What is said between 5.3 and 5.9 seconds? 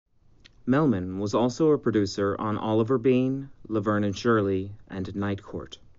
Court".